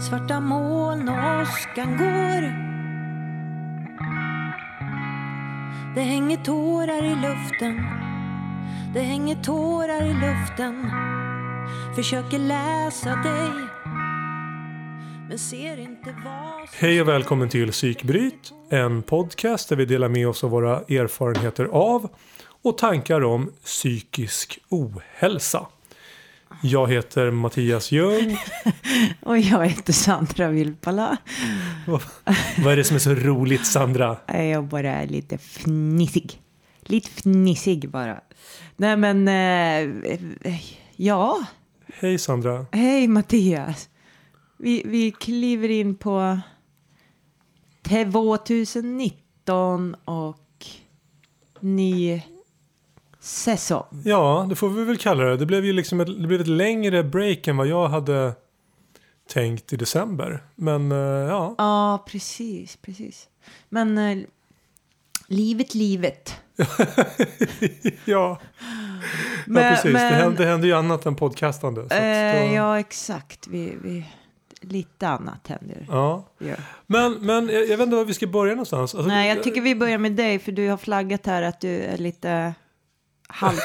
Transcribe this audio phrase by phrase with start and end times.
[0.00, 2.42] Svarta moln och åskan går.
[5.94, 7.86] Det hänger tårar i luften.
[8.94, 10.90] Det hänger tårar i luften.
[11.96, 13.50] Försöker läsa dig
[15.28, 20.08] Men ser inte vad som Hej och välkommen till Psykbryt, en podcast där vi delar
[20.08, 22.08] med oss av våra erfarenheter av
[22.62, 25.66] och tankar om psykisk ohälsa.
[26.62, 28.38] Jag heter Mattias Ljung.
[29.20, 31.16] Och jag heter Sandra Vilpala.
[31.86, 32.02] Vad,
[32.72, 34.16] är det som är så roligt Sandra?
[34.26, 36.40] Jag bara är lite fnissig.
[36.80, 38.20] Lite fnissig bara.
[38.76, 39.88] Nej men, eh,
[40.96, 41.46] ja.
[41.94, 42.66] Hej Sandra.
[42.72, 43.88] Hej Mattias.
[44.58, 46.40] Vi, vi kliver in på
[47.82, 50.66] 2019 och
[51.60, 52.22] ny
[53.22, 54.02] säsong.
[54.04, 55.36] Ja, det får vi väl kalla det.
[55.36, 58.32] Det blev ju liksom ett, det blev ett längre break än vad jag hade
[59.28, 60.42] tänkt i december.
[60.54, 61.54] Men eh, ja.
[61.58, 63.28] Ja, precis, precis.
[63.68, 64.18] Men eh,
[65.28, 66.36] livet, livet.
[68.04, 68.38] ja.
[69.46, 69.92] Men- ja, precis.
[69.92, 71.88] men- Det, händer, det händer ju annat än podcastande.
[71.88, 73.46] Så Eh, då- ja, exakt.
[73.46, 74.04] Vi, vi,
[74.60, 75.86] lite annat händer.
[75.90, 76.24] ja.
[76.38, 76.54] Ja.
[76.86, 78.94] Men, men jag, jag vet inte var vi ska börja någonstans.
[78.94, 81.68] Alltså, Nej, jag tycker vi börjar med dig, för du har flaggat här att du
[81.80, 82.54] är lite
[83.32, 83.62] halvt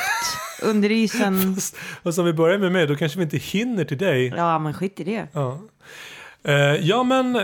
[0.61, 1.55] under isen.
[1.55, 4.27] Fast, fast om vi börjar med mig, då kanske vi inte hinner till dig.
[4.27, 5.27] Ja, men skit i det.
[5.31, 5.61] Ja,
[6.43, 7.39] eh, ja men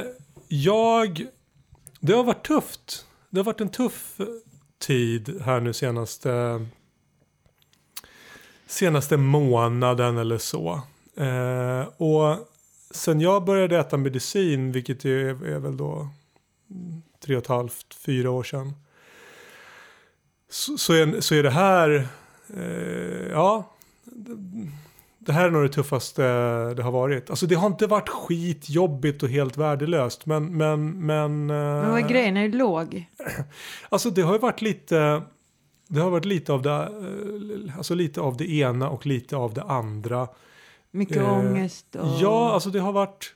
[0.47, 1.25] jag...
[1.99, 3.05] Det har varit tufft.
[3.29, 4.21] Det har varit en tuff
[4.81, 6.65] tid här nu senaste...
[8.67, 10.81] Senaste månaden eller så.
[11.17, 12.37] Eh, och
[12.91, 16.07] sen jag började äta medicin, vilket är, är väl då
[17.25, 18.73] tre och ett halvt, fyra år sedan.
[20.53, 22.07] Så, så, är, så är det här...
[22.57, 23.71] Eh, ja,
[25.19, 26.23] det här är nog det tuffaste
[26.73, 27.29] det har varit.
[27.29, 30.25] Alltså det har inte varit skitjobbigt och helt värdelöst.
[30.25, 31.45] Men, men, men...
[31.45, 32.37] Men vad är grejen?
[32.37, 33.05] Är låg?
[33.89, 35.21] Alltså det har ju varit lite...
[35.87, 39.53] Det har varit lite av det, eh, alltså lite av det ena och lite av
[39.53, 40.27] det andra.
[40.91, 41.95] Mycket Eh, ångest?
[41.95, 42.07] Och...
[42.19, 43.33] Ja, alltså det har varit...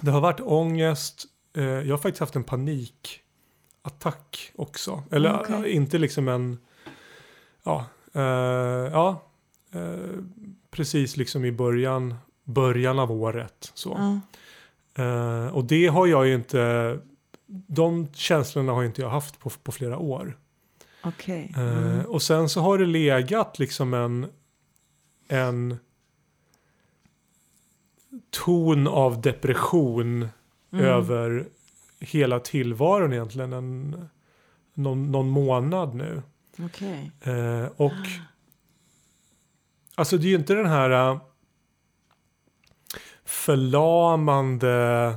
[0.00, 1.24] Det har varit ångest.
[1.56, 2.44] Eh, Jag har faktiskt haft en
[3.90, 5.02] panikattack också.
[5.10, 6.58] Eller eh, inte liksom en...
[7.62, 8.22] Ja, eh,
[8.92, 9.22] ja
[9.72, 10.20] eh,
[10.70, 12.14] precis liksom i början,
[12.44, 13.70] början av året.
[13.74, 14.20] Så.
[14.94, 15.02] Ja.
[15.04, 16.98] Eh, och det har jag ju inte...
[17.46, 20.36] De känslorna har inte jag haft på, på flera år.
[21.04, 21.52] Okej.
[21.56, 22.06] Eh, Mm.
[22.06, 24.26] Och sen så har det legat liksom en,
[25.28, 25.78] en
[28.30, 30.28] ton av depression
[30.72, 30.84] Mm.
[30.84, 31.46] över
[32.06, 33.52] hela tillvaron egentligen.
[33.52, 34.08] En,
[34.74, 36.22] någon, någon månad nu.
[36.58, 37.10] Okej.
[37.22, 37.92] Eh, och
[39.94, 41.18] alltså det är ju inte den här eh,
[43.24, 45.16] förlamande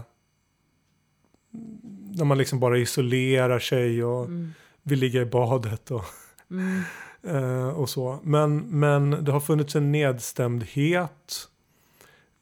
[2.12, 4.54] när man liksom bara isolerar sig och Mm.
[4.84, 6.06] vill ligga i badet och,
[6.52, 6.82] Mm.
[7.24, 8.20] eh, och så.
[8.24, 11.48] Men, men det har funnits en nedstämdhet.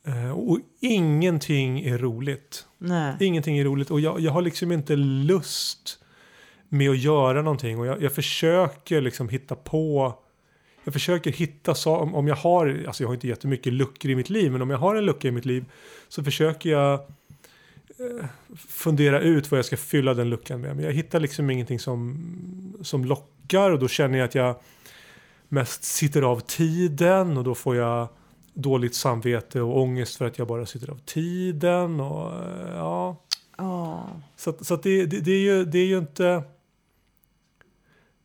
[0.05, 2.66] Eh, och ingenting är roligt.
[2.77, 3.15] Nej.
[3.19, 5.99] Ingenting är roligt och jag, jag har liksom inte lust
[6.69, 10.17] med att göra någonting och jag, jag försöker liksom hitta på
[10.87, 14.15] jag försöker hitta, så, om, om jag har, alltså jag har inte jättemycket luckor i
[14.15, 15.65] mitt liv, men om jag har en lucka i mitt liv
[16.07, 18.25] så försöker jag eh,
[18.57, 20.75] fundera ut vad jag ska fylla den luckan med.
[20.75, 24.55] Men jag hittar liksom ingenting som, som lockar och då känner jag att jag
[25.49, 28.07] mest sitter av tiden och då får jag
[28.57, 33.23] dåligt samvete och ångest för att jag bara sitter av tiden och eh, ja.
[33.57, 34.09] Ja.
[34.35, 36.27] Så, så det, det, det, är ju, det är ju inte...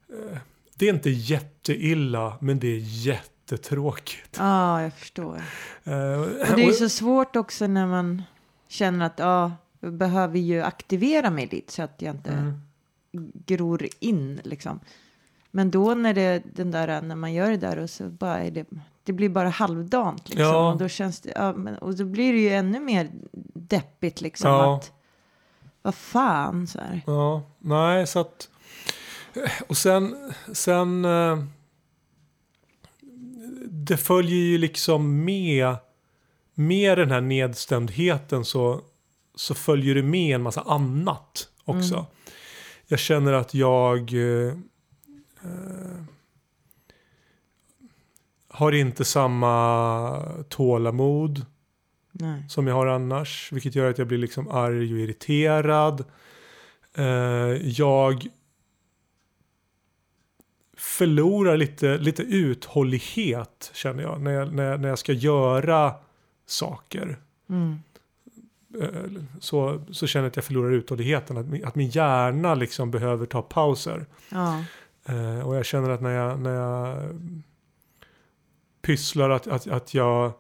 [0.09, 0.39] eh,
[0.75, 4.37] Det är inte jätteilla, men det är jättetråkigt.
[4.39, 5.37] Ja, jag förstår.
[5.85, 6.27] Eh, Och
[6.57, 8.23] det är ju så svårt också när man
[8.69, 12.31] känner att ja, jag behöver ju aktivera mig lite så att jag inte
[13.15, 13.33] Mm.
[13.47, 14.81] gror in liksom.
[15.51, 18.51] Men då när det den där när man gör det där och så bara är
[18.51, 18.67] det
[19.05, 20.73] det blir bara halvdant liksom Ja.
[20.73, 23.11] och då känns det ja, men, och då blir det ju ännu mer
[23.55, 24.77] deppigt liksom Ja.
[24.77, 24.93] att
[25.83, 27.03] vad fan så här.
[27.07, 28.49] Ja, nej, så att...
[29.67, 30.33] Och sen...
[30.53, 31.45] sen eh,
[33.69, 35.77] det följer ju liksom med...
[36.55, 38.81] Med den här nedstämdheten så,
[39.35, 41.95] så följer det med en massa annat också.
[41.95, 42.07] Mm.
[42.87, 44.13] Jag känner att jag...
[44.13, 44.49] Eh,
[45.43, 45.82] eh,
[48.53, 51.47] har inte samma tålamod
[52.13, 52.45] Nej.
[52.49, 53.53] som jag har annars.
[53.53, 56.05] Vilket gör att jag blir liksom arg och irriterad.
[56.95, 57.05] Eh,
[57.79, 58.27] jag
[60.77, 65.95] förlorar lite, lite uthållighet känner jag när, jag när, jag när jag ska göra
[66.47, 67.19] saker.
[67.49, 67.79] Mm.
[68.81, 71.37] eh, så, så känner jag att jag förlorar uthålligheten.
[71.37, 74.07] Att min, att min hjärna liksom behöver ta pauser.
[74.31, 74.65] Ja.
[75.05, 76.99] Eh, och jag känner att när jag, när jag
[78.83, 80.33] pysslar att, att, att jag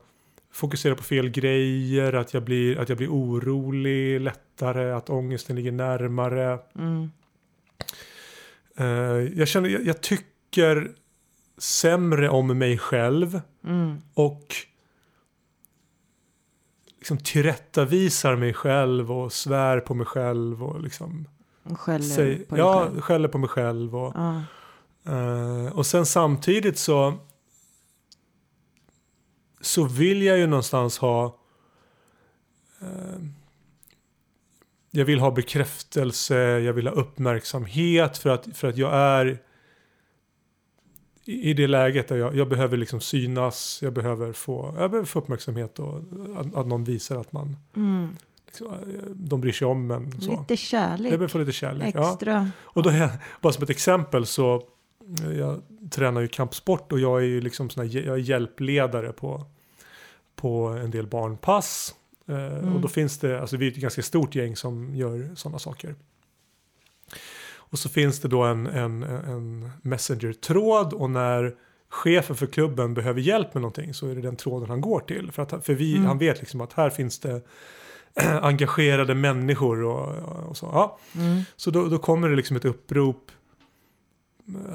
[0.53, 5.73] fokuserar på fel grejer, att jag, blir, att jag blir orolig lättare, att ångesten ligger
[5.73, 6.59] närmare.
[6.79, 7.11] Mm.
[8.77, 8.87] Eh,
[9.39, 10.93] jag, känner, jag, jag tycker
[11.59, 13.97] sämre om mig själv Mm.
[14.15, 14.55] och
[16.99, 21.29] liksom tillrättavisar mig själv och svär på mig själv och liksom
[21.77, 23.01] skäller säg, på ja, själv.
[23.01, 23.97] skäller på mig själv.
[23.97, 24.43] Och, Ja.
[25.13, 27.15] eh, och sen samtidigt så
[29.63, 31.39] så vill jag ju någonstans ha
[32.81, 33.21] eh,
[34.91, 39.39] jag vill ha bekräftelse, jag vill ha uppmärksamhet för att, för att jag är
[41.25, 45.07] i, i det läget där jag, jag behöver liksom synas, jag behöver få, jag behöver
[45.07, 45.97] få uppmärksamhet och
[46.37, 48.17] att, att någon visar att man Mm.
[48.47, 50.21] liksom, eh, de bryr sig om en.
[50.21, 50.31] Så.
[50.31, 51.13] Lite kärlek.
[51.13, 51.95] Jag behöver få lite kärlek.
[51.95, 52.13] Ja.
[52.13, 52.51] Extra.
[52.61, 52.91] Och då
[53.41, 54.63] bara som ett exempel så
[55.39, 59.45] jag tränar ju kampsport och jag är ju liksom sån här, jag är hjälpledare på,
[60.37, 61.95] på en del barnpass.
[62.29, 62.75] Eh, Mm.
[62.75, 65.95] Och då finns det, alltså vi är ett ganska stort gäng som gör sådana saker.
[67.55, 71.55] Och så finns det då en, en, en messenger-tråd och när
[71.89, 75.33] chefen för klubben behöver hjälp med någonting så är det den tråden han går till.
[75.33, 76.07] För, att, för vi, Mm.
[76.07, 77.41] han vet liksom att här finns det
[78.43, 80.67] engagerade människor och, och så.
[80.73, 80.99] Ja.
[81.17, 81.43] Mm.
[81.57, 83.31] Så då, då kommer det liksom ett upprop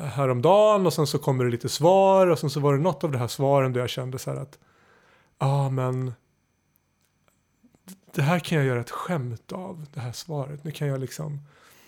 [0.04, 3.12] häromdagen och sen så kommer det lite svar och sen så var det något av
[3.12, 4.60] det här svaren där jag kände så här att
[5.40, 6.14] ja ah, men
[8.16, 10.64] det här kan jag göra ett skämt av det här svaret.
[10.64, 11.40] Nu kan jag liksom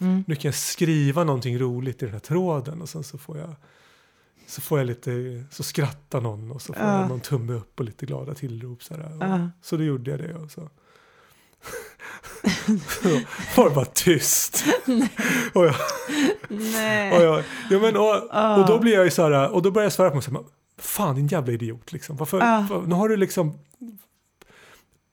[0.01, 0.23] Mm.
[0.27, 3.55] nu kan jag skriva någonting roligt i den här tråden och sen så får jag
[4.47, 6.99] så får jag lite, så skrattar någon och så får Ja.
[6.99, 9.17] jag någon tumme upp och lite glada tillrop så här.
[9.19, 9.49] Ja.
[9.61, 10.61] Så då gjorde jag det och så.
[13.55, 14.65] var det bara tyst.
[15.53, 15.75] och jag,
[16.47, 17.17] Nej.
[17.17, 18.15] och, jag, ja, men, och,
[18.59, 20.31] och då blir jag ju så här, och då börjar jag svära på mig så
[20.31, 20.41] här,
[20.77, 22.17] fan din jävla idiot liksom.
[22.17, 22.65] Varför, Ja.
[22.69, 23.59] för, nu har du liksom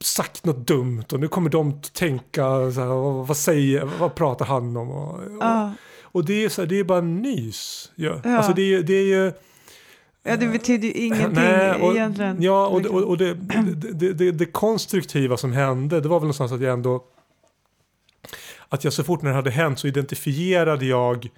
[0.05, 2.43] sagt något dumt och nu kommer de att tänka
[2.73, 4.91] så här, vad, vad säger, vad pratar han om?
[4.91, 5.73] Och, och, Ja.
[6.03, 7.93] och det är så här, det är bara nys.
[7.95, 8.21] Ja.
[8.25, 8.37] Ja.
[8.37, 9.33] Alltså det är, det är ju
[10.23, 12.43] ja, det betyder ju ingenting Nej, och, egentligen.
[12.43, 13.35] Ja, och, det, och, och det,
[13.95, 17.05] det, det, det konstruktiva som hände, det var väl någonstans att jag ändå...
[18.69, 21.29] Att jag så fort när det hade hänt så identifierade jag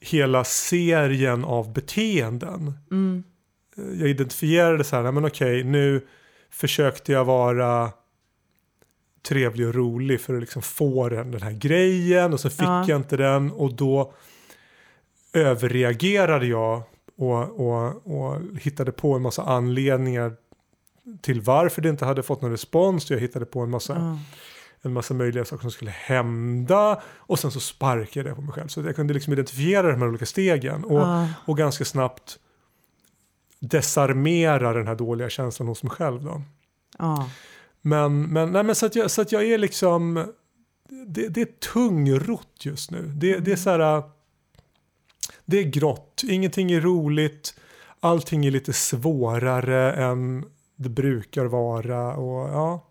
[0.00, 2.72] hela serien av beteenden.
[2.90, 3.24] Mm.
[3.76, 6.06] Jag identifierade så här, nej men okej, nu
[6.50, 7.90] försökte jag vara
[9.28, 12.84] trevlig och rolig för att liksom få den, den här grejen och så fick Ja.
[12.88, 14.12] jag inte den och då
[15.32, 16.82] överreagerade jag
[17.16, 20.32] och, och, och hittade på en massa anledningar
[21.22, 23.10] till varför det inte hade fått någon respons.
[23.10, 24.18] Jag hittade på en massa, Ja.
[24.86, 28.68] En massa möjliga saker som skulle hända och sen så sparkade jag på mig själv.
[28.68, 31.28] Så jag kunde liksom identifiera de här olika stegen och, Ja.
[31.46, 32.38] och ganska snabbt
[33.60, 36.24] desarmera den här dåliga känslan hos mig själv.
[36.24, 36.42] Då.
[36.98, 37.30] Ja.
[37.80, 40.32] Men, men, nej, men så, att jag, så att jag är liksom,
[41.06, 43.02] det, det är tungrott just nu.
[43.14, 44.02] Det, det är så här,
[45.44, 47.54] det är grått, ingenting är roligt,
[48.00, 50.44] allting är lite svårare än
[50.76, 52.16] det brukar vara.
[52.16, 52.86] Och, ja.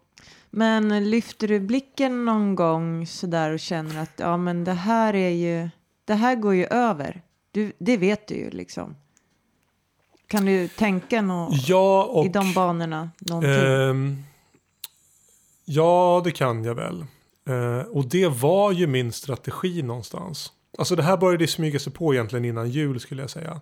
[0.58, 5.30] Men lyfter du blicken någon gång sådär och känner att ja men det här är
[5.30, 5.70] ju,
[6.06, 7.22] det här går ju över.
[7.52, 8.96] Du, det vet du ju liksom.
[10.28, 12.26] Kan du tänka något ja, och...
[12.26, 13.10] i de banorna?
[13.20, 13.52] Någonting?
[13.52, 14.24] Ehm,
[15.66, 17.06] ja, det kan jag väl.
[17.48, 20.52] Eh, och det var ju min strategi någonstans.
[20.78, 23.62] Alltså det här började smyga sig på egentligen innan jul skulle jag säga.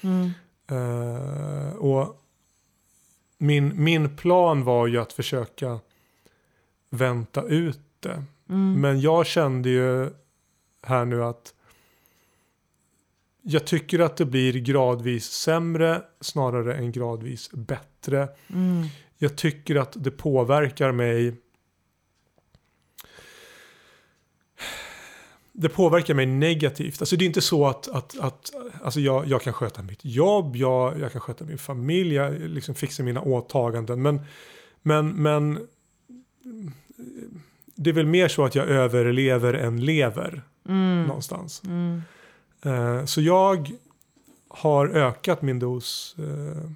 [0.00, 0.30] Mm.
[0.70, 2.22] Eh, och
[3.38, 5.80] min, min plan var ju att försöka
[6.90, 8.24] vänta ut det.
[8.48, 8.80] Mm.
[8.80, 10.10] Men jag kände ju
[10.82, 11.54] här nu att
[13.42, 18.28] jag tycker att det blir gradvis sämre snarare än gradvis bättre.
[18.48, 18.86] Mm.
[19.18, 21.36] Jag tycker att det påverkar mig.
[25.52, 27.02] Det påverkar mig negativt.
[27.02, 30.56] Alltså det är inte så att, att, att alltså jag, jag kan sköta mitt jobb,
[30.56, 34.02] jag, jag kan sköta min familj, jag liksom fixar mina åtaganden.
[34.02, 34.20] Men,
[34.82, 35.66] men, men
[37.74, 41.02] det är väl mer så att jag överlever än lever Mm.
[41.06, 41.62] någonstans.
[41.66, 42.02] Mm.
[42.62, 43.70] Eh, så jag
[44.48, 46.70] har ökat min dos eh,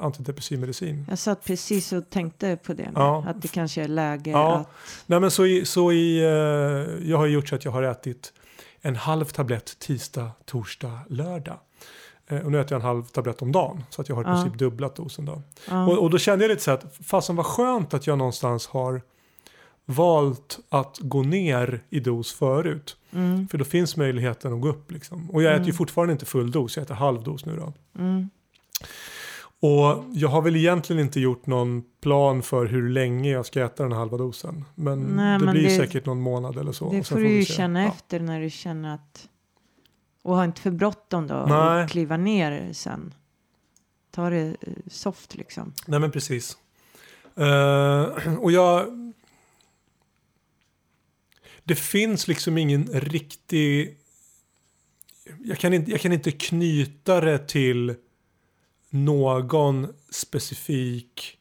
[0.00, 1.06] antidepressiv medicin.
[1.08, 2.90] Jag satt precis och tänkte på det.
[2.94, 3.24] Ja.
[3.28, 4.56] Att det kanske är läge Ja.
[4.56, 4.68] att...
[5.06, 8.32] Nej men så i, så i eh, jag har gjort så att jag har ätit
[8.80, 11.58] en halv tablett tisdag, torsdag, lördag.
[12.28, 13.84] Eh, och nu äter jag en halv tablett om dagen.
[13.90, 14.32] Så att jag har i Ja.
[14.42, 15.42] princip dubblat dosen då.
[15.68, 15.86] Ja.
[15.86, 19.02] Och, och då kände jag lite så att fasen vad skönt att jag någonstans har
[19.84, 22.96] valt att gå ner i dos förut.
[23.12, 23.48] Mm.
[23.48, 24.90] För då finns möjligheten att gå upp.
[24.90, 25.30] Liksom.
[25.30, 25.76] Och jag äter ju Mm.
[25.76, 27.72] fortfarande inte full dos, jag äter halv dos nu då.
[28.02, 28.30] Mm.
[29.60, 33.82] Och jag har väl egentligen inte gjort någon plan för hur länge jag ska äta
[33.82, 34.64] den halva dosen.
[34.74, 36.92] Men Nej, det men blir det- säkert någon månad eller så.
[36.92, 37.88] Det får du ju känna Ja.
[37.88, 39.28] efter när du känner att...
[40.28, 41.46] Och ha inte för bråttom då.
[41.48, 41.84] Nej.
[41.84, 43.14] Och kliva ner sen.
[44.10, 45.72] Ta det eh, soft liksom.
[45.86, 46.58] Nej men precis.
[47.36, 48.86] Eh, och jag...
[51.64, 53.98] Det finns liksom ingen riktig...
[55.44, 57.94] Jag kan, inte, jag kan inte knyta det till
[58.90, 61.38] någon specifik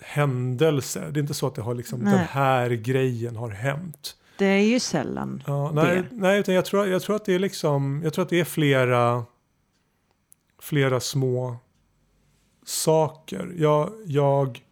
[0.00, 1.10] händelse.
[1.10, 2.12] Det är inte så att det har liksom, Nej.
[2.12, 4.16] den här grejen har hänt.
[4.38, 5.42] Det är ju sällan.
[5.46, 6.08] Ja, nej, Det.
[6.12, 8.44] nej utan jag tror, jag tror att det är liksom, jag tror att det är
[8.44, 9.24] flera,
[10.62, 11.56] flera små
[12.64, 13.54] saker.
[13.56, 14.64] Jag, jag,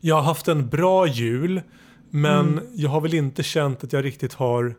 [0.00, 1.62] jag har haft en bra jul,
[2.10, 2.64] men Mm.
[2.74, 4.74] jag har väl inte känt att jag riktigt har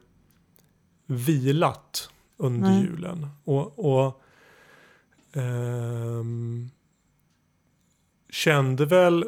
[1.05, 2.81] vilat under Nej.
[2.83, 3.27] julen.
[3.43, 4.21] Och, och
[5.33, 6.69] ehm,
[8.35, 9.23] kände väl,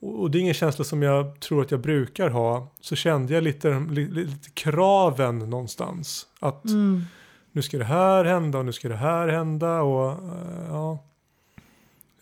[0.00, 3.42] och, det är ingen känsla som jag tror att jag brukar ha, så kände jag
[3.44, 6.26] lite, lite, lite kraven någonstans.
[6.40, 7.04] Att Mm.
[7.52, 10.98] nu ska det här hända och nu ska det här hända och eh, ja.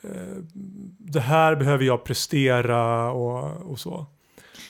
[0.03, 0.37] Eh,
[0.99, 4.07] Det här behöver jag prestera och, och så.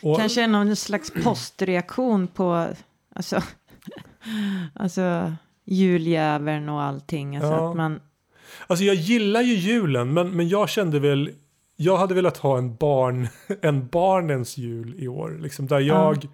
[0.02, 2.66] Och, Kanske någon slags postreaktion på
[3.14, 3.42] alltså,
[4.74, 5.32] alltså
[5.64, 7.36] juljäveln och allting.
[7.36, 7.70] Alltså Ja.
[7.70, 8.00] att man,
[8.66, 11.30] Alltså jag gillar ju julen men, men jag kände väl
[11.76, 13.28] jag hade velat ha en barn
[13.62, 16.28] en barnens jul i år liksom där jag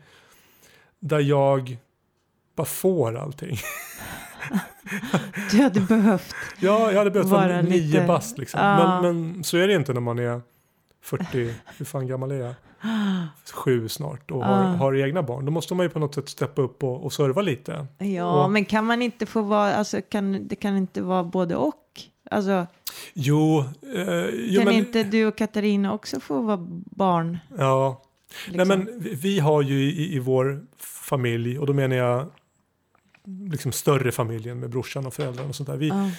[1.00, 1.76] där jag
[2.56, 3.56] bara får allting.
[5.50, 6.34] du hade behövt.
[6.60, 8.60] Ja, jag hade behövt vara nio lite- bast liksom.
[8.60, 10.40] Men, men så är det inte när man är
[11.02, 12.54] 40, hur fan gammal är jag?
[13.54, 15.44] Sju snart och har, har egna barn.
[15.44, 17.86] Då måste man ju på något sätt steppa upp och, och serva lite.
[17.98, 21.56] Ja, Och- men kan man inte få vara, alltså kan, det kan inte vara både
[21.56, 21.78] och.
[22.30, 22.66] Alltså,
[23.14, 27.38] Jo, eh, jo kan men, inte du och Katarina också få vara barn?
[27.58, 28.02] ja.
[28.46, 28.68] Liksom?
[28.68, 32.30] Nej men vi, vi har ju i, i vår familj, och då menar jag
[33.50, 35.76] liksom större familjen med brorsan och föräldrarna och sånt där.
[35.76, 36.10] Vi, Ja.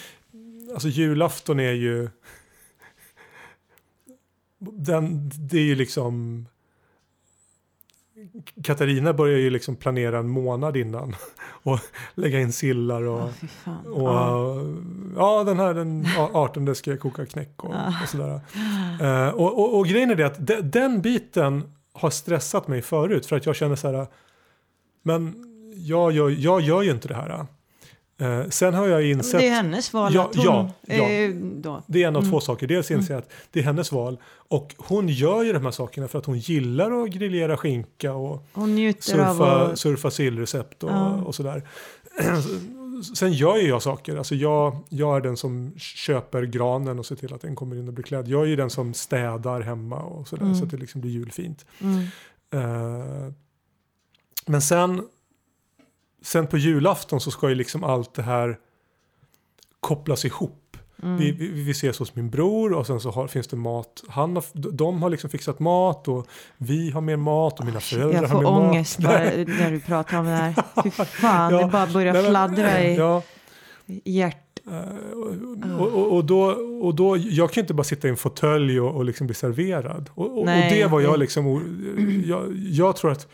[0.74, 2.08] Alltså julafton är ju...
[4.58, 6.46] Den, det är ju liksom...
[8.62, 11.16] Katarina börjar ju liksom planera en månad innan.
[11.62, 11.80] Och
[12.14, 13.30] lägga in sillar och...
[13.64, 13.86] Fan.
[13.86, 14.56] Och, Ja.
[15.16, 15.44] ja.
[15.44, 17.94] den här den 18 ska jag koka knäck och, Ja.
[18.02, 18.40] och sådär.
[19.00, 23.26] Eh, och, och, och grejen är det att de, den biten har stressat mig förut
[23.26, 24.06] för att jag känner så här.
[25.02, 25.34] Men
[25.76, 27.46] jag gör, jag gör ju inte det här.
[28.18, 29.40] Eh, sen har jag insett.
[29.40, 30.44] det är hennes val Ja, att hon...
[30.44, 30.94] ja, ja.
[30.94, 31.80] eh.
[31.86, 32.30] Det är en av Mm.
[32.32, 32.66] två saker.
[32.66, 34.18] Dels inser jag att det är hennes val.
[34.48, 38.42] Och hon gör ju de här sakerna för att hon gillar att grillera skinka och
[39.00, 39.78] surfa, att...
[39.78, 41.14] surfa sillrecept och, Ja.
[41.14, 41.68] och sådär.
[43.16, 44.16] Sen gör ju jag saker.
[44.16, 47.88] Alltså jag, jag är den som köper granen och ser till att den kommer in
[47.88, 48.28] och blir klädd.
[48.28, 50.54] Jag är ju den som städar hemma och sådär Mm.
[50.54, 51.66] så att det liksom blir julfint.
[51.80, 51.98] Mm.
[52.52, 53.32] Eh,
[54.46, 55.02] men sen,
[56.24, 58.58] sen på julafton så ska ju liksom allt det här
[59.80, 60.60] kopplas ihop.
[61.02, 61.16] Mm.
[61.16, 64.02] Vi, vi, vi ses hos min bror och sen så har, finns det mat.
[64.08, 66.26] Han har, de har liksom fixat mat och
[66.56, 69.12] vi har mer mat och mina föräldrar Jag har får mer ångest mat.
[69.12, 69.22] bara
[69.58, 70.54] när du pratar om det här.
[70.82, 71.58] Fy fan, Ja.
[71.60, 73.22] det bara börjar fladdra i Ja,
[74.04, 74.58] hjärt...
[74.70, 76.42] eh, och, och, och, då,
[76.82, 79.34] och då, jag kan ju inte bara sitta i en fåtölj och, och liksom bli
[79.34, 80.10] serverad.
[80.14, 81.46] Och, och, och Nej, det var jag liksom,
[82.26, 83.28] jag, jag tror att,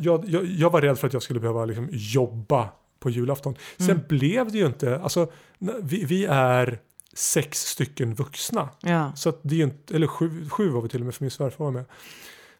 [0.00, 3.56] jag, jag, jag var rädd för att jag skulle behöva liksom jobba på julafton.
[3.76, 4.02] Sen Mm.
[4.08, 6.78] blev det ju inte, alltså vi, vi är
[7.12, 8.68] sex stycken vuxna.
[8.80, 9.12] Ja.
[9.16, 11.30] Så det är ju inte, eller sju, sju var vi till och med för min
[11.30, 11.84] svärfar var med.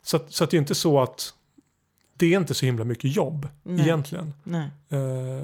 [0.03, 1.35] Så, att, så att det är inte så att
[2.17, 3.81] det är inte så himla mycket jobb Nej.
[3.81, 4.35] egentligen.
[4.45, 4.69] Nej.
[4.89, 4.99] Eh,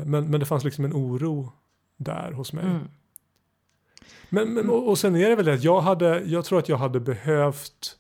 [0.07, 1.53] men, men det fanns liksom en oro
[1.97, 2.65] där hos mig.
[2.65, 2.89] Mm.
[4.29, 6.69] Men, men, och, och sen är det väl det att jag hade, jag tror att
[6.69, 7.97] jag hade behövt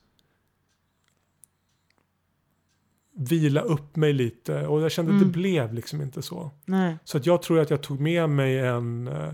[3.16, 5.28] vila upp mig lite och jag kände att Mm.
[5.28, 6.50] det blev liksom inte så.
[6.64, 6.96] Nej.
[7.04, 9.08] Så att jag tror att jag tog med mig en...
[9.08, 9.32] eh,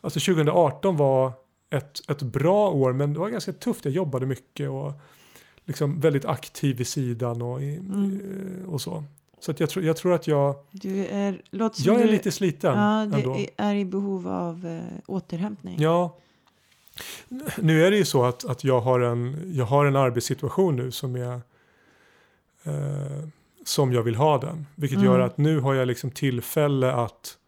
[0.00, 1.32] Alltså 2018 var
[1.70, 3.84] ett, ett bra år men det var ganska tufft.
[3.84, 4.92] Jag jobbade mycket och
[5.64, 8.20] liksom väldigt aktiv vid sidan och, i, Mm.
[8.64, 9.04] eh, och så.
[9.40, 11.42] Så att jag, tror, jag tror att jag, Du är...
[11.50, 13.16] Låter jag är du, lite sliten Ja, ändå.
[13.16, 15.76] du är- är i behov av eh, återhämtning.
[15.80, 16.16] Ja.
[17.58, 20.90] Nu är det ju så att, att jag, har en, jag har en arbetssituation nu
[20.90, 21.40] som är
[22.64, 23.28] eh,
[23.64, 24.66] som jag vill ha den.
[24.74, 25.10] Vilket Mm.
[25.10, 27.38] gör att nu har jag liksom tillfälle att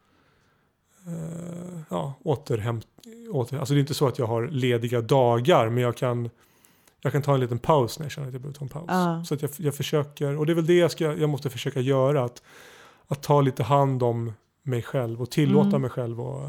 [1.07, 2.89] eh, ja, återhämta.
[3.33, 6.31] Åter, alltså det är inte så att jag har lediga dagar men jag kan,
[7.01, 8.85] jag kan ta en liten paus när jag känner att jag behöver ta en paus.
[8.89, 9.25] Ja.
[9.25, 11.81] Så att jag, jag försöker, och det är väl det jag, ska, jag måste försöka
[11.81, 12.43] göra, att,
[13.07, 14.33] att ta lite hand om
[14.63, 15.81] mig själv och tillåta Mm.
[15.81, 16.49] mig själv och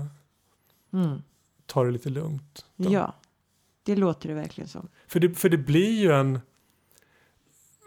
[0.93, 1.21] Mm.
[1.65, 2.65] ta det lite lugnt.
[2.75, 2.91] då.
[2.91, 3.13] Ja,
[3.83, 4.87] det låter det verkligen som.
[5.07, 6.39] För, det, för det blir ju en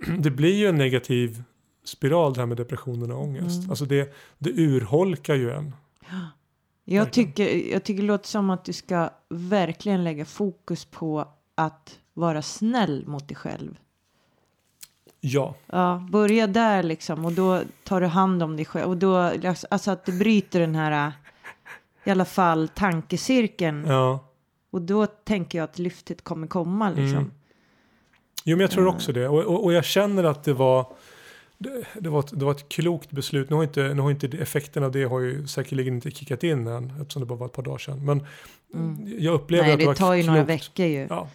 [0.18, 1.42] det blir ju en negativ
[1.84, 3.58] spiral det här med depressionen och ångest.
[3.58, 3.70] Mm.
[3.70, 5.74] Alltså det, det urholkar ju en.
[6.84, 7.32] Jag Verkligen.
[7.32, 12.42] tycker, jag tycker det låter som att du ska verkligen lägga fokus på att vara
[12.42, 13.78] snäll mot dig själv.
[15.20, 19.16] Ja, Ja, börja där liksom och då tar du hand om dig själv och då
[19.70, 21.12] alltså att du bryter den här
[22.04, 24.24] i alla fall tankecirkeln ja.
[24.70, 27.18] och då tänker jag att lyftet kommer komma liksom.
[27.18, 27.30] Mm.
[28.44, 28.94] Jo, men jag tror Eh.
[28.94, 29.28] också det.
[29.28, 30.86] Och, och, och jag känner att det var
[31.58, 33.50] det, det, var ett, det var ett klokt beslut.
[33.50, 36.66] Nu har inte, nu har inte effekten av det har ju säkerligen inte kickat in
[36.66, 38.04] än eftersom det bara var ett par dagar sedan.
[38.04, 38.26] Men
[38.74, 39.14] Mm.
[39.18, 40.98] jag upplever Nej, att det, var det tar ju klokt, några veckor ju.
[41.00, 41.28] Ja, Ja,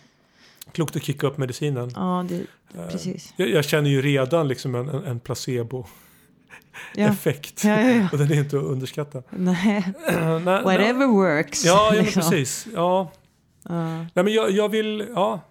[0.72, 1.90] klokt att kicka upp medicinen.
[2.30, 2.42] det,
[2.80, 3.34] Eh, precis.
[3.38, 7.64] Jag, jag känner ju redan liksom en, en, en placebo-effekt.
[7.64, 7.82] Ja.
[7.82, 8.08] Ja, ja, ja.
[8.12, 9.24] Och den är inte att underskatta.
[9.30, 10.64] Nej, nej, nej.
[10.64, 11.66] whatever works.
[11.66, 12.22] Ja, ja liksom.
[12.22, 12.68] precis.
[12.74, 13.12] Ja.
[13.70, 13.98] Ja.
[13.98, 15.42] Nej, men jag, jag vill, ja.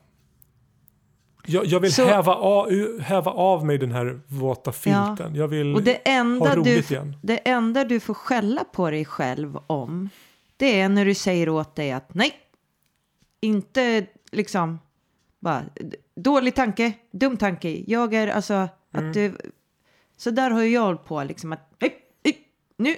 [1.46, 2.70] Jag, jag vill Så- häva, av,
[3.00, 5.34] häva av mig den här våta filten.
[5.34, 7.16] Jag vill Och det ha enda, du, roligt igen.
[7.22, 10.08] det enda du får skälla på dig själv om
[10.56, 12.32] det är när du säger åt dig att nej,
[13.40, 14.78] inte liksom
[15.40, 15.62] bara
[16.16, 17.82] dålig tanke, dum tanke.
[17.86, 19.08] Jag är alltså Mm.
[19.08, 19.36] att du,
[20.16, 22.38] så där har jag hållit på liksom att nej, nej,
[22.76, 22.96] nu,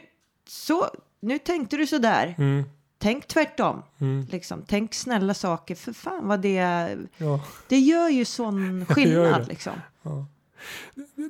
[0.48, 0.86] så,
[1.20, 2.34] nu tänkte du så där.
[2.38, 2.64] Mm,
[3.06, 4.62] Tänk tvärtom, mm, liksom.
[4.66, 7.40] Tänk snälla saker, för fan vad det, ja.
[7.68, 9.48] det gör ju sån det skillnad det.
[9.48, 9.72] liksom.
[10.02, 10.26] Ja.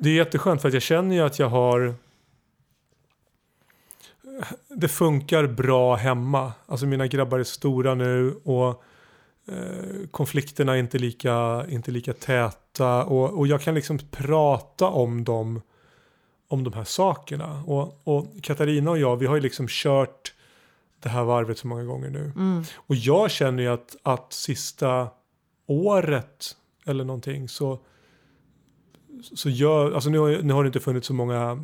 [0.00, 1.94] Det är jätteskönt för att jag känner ju att jag har
[4.68, 6.52] det funkar bra hemma.
[6.66, 8.82] Alltså mina grabbar är stora nu och
[9.48, 15.24] eh, konflikterna är inte lika, inte lika täta och, och jag kan liksom prata om
[15.24, 15.62] dem
[16.48, 17.62] om de här sakerna.
[17.66, 20.32] Och, och Katarina och jag, vi har ju liksom kört
[21.00, 22.32] det här varvet så många gånger nu.
[22.36, 22.62] Mm.
[22.76, 25.08] Och jag känner ju att, att sista
[25.66, 26.56] året
[26.86, 27.78] eller någonting så
[29.22, 31.56] så gör, alltså nu, har- nu har det inte funnits så många eh,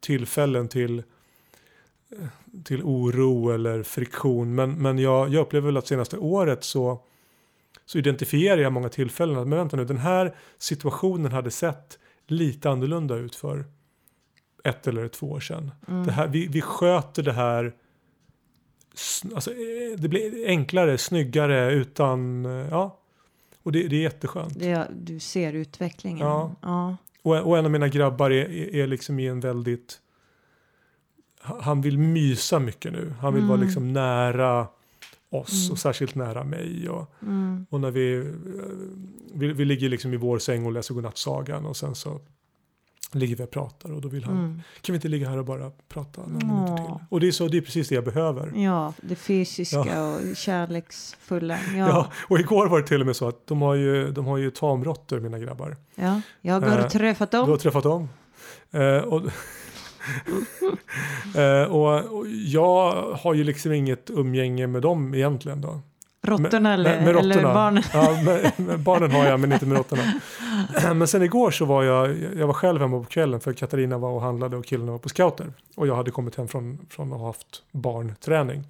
[0.00, 0.98] tillfällen till
[2.12, 2.26] eh,
[2.64, 7.02] till oro eller friktion men, men jag, jag upplever väl att senaste året så
[7.86, 12.70] så identifierar jag många tillfällen att men vänta nu den här situationen hade sett lite
[12.70, 13.64] annorlunda ut för
[14.64, 15.70] ett eller två år sedan.
[15.88, 16.06] Mm.
[16.06, 17.74] Det här, vi, vi sköter det här
[19.34, 22.98] alltså, eh, det blir enklare, snyggare utan, eh, ja.
[23.62, 24.58] Och det, det är jätteskönt.
[24.58, 26.26] Det, du ser utvecklingen.
[26.26, 26.54] Ja.
[26.62, 26.96] ja.
[27.22, 30.00] Och, och en av mina grabbar är, är, liksom i en väldigt,
[31.42, 33.14] ha- han vill mysa mycket nu.
[33.20, 33.66] Han vill vara Mm.
[33.66, 34.66] liksom nära
[35.30, 35.72] oss Mm.
[35.72, 36.88] och särskilt nära mig.
[36.88, 37.66] Och, Mm.
[37.70, 38.24] och när vi, eh,
[39.34, 42.20] vi, vi ligger liksom i vår säng och läser godnattsagan och sen så
[43.18, 44.62] ligger vi och pratar och då vill han, Mm.
[44.80, 46.94] kan vi inte ligga här och bara prata några minuter till?
[47.08, 48.52] Och det är, så, det är precis det jag behöver.
[48.56, 51.54] Ja, det fysiska och kärleksfulla.
[51.54, 51.88] Ja, Ja.
[51.88, 52.10] ja.
[52.28, 54.50] och igår var det till och med så att de har ju, de har ju
[54.50, 55.76] tamråttor mina grabbar.
[56.40, 57.58] jag har Eh, träffat Du har dem.
[57.58, 58.08] träffat dem.
[58.70, 59.22] Eh, och,
[61.36, 65.80] eh, och, och jag har ju liksom inget umgänge med dem egentligen då.
[66.26, 67.82] Råttorna eller, med, eller barnen.
[67.92, 70.02] Ja, med, med barnen har jag men inte med råttorna.
[70.94, 74.10] Men sen igår så var jag, jag var själv hemma på kvällen för Katarina var
[74.10, 75.52] och handlade och killarna var på scouter.
[75.76, 78.64] Och jag hade kommit hem från, från att ha haft barnträning.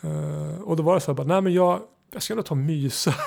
[0.00, 1.80] Eh, och då var det så här, bara, nej men jag,
[2.12, 3.14] jag ska nog ta och mysa.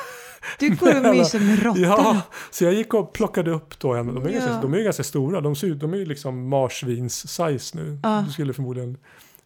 [0.59, 1.87] Du går och myser med råttorna.
[1.87, 4.07] Ja, så jag gick och plockade upp då en.
[4.15, 4.39] De är, Ja.
[4.39, 5.41] ganska, de är ganska stora.
[5.41, 7.99] De, ser de är ju liksom marsvins-size nu.
[8.03, 8.23] Ja.
[8.27, 8.97] Du skulle förmodligen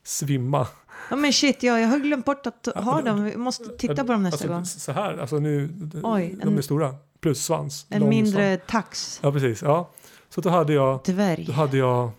[0.04, 0.68] svimma.
[1.10, 3.24] Ja, men shit, ja, jag har glömt bort att ha dem.
[3.24, 4.66] Vi måste titta på dem nästa alltså, gång.
[4.66, 5.70] Så här, alltså nu,
[6.04, 6.96] Oj, de en- är stora.
[7.20, 7.86] Plus svans.
[7.90, 8.62] En mindre svans.
[8.68, 9.20] tax.
[9.24, 9.62] Ja, precis.
[9.62, 9.90] Ja.
[10.30, 11.52] Så då hade jag, då Dvärg.
[11.52, 12.12] hade jag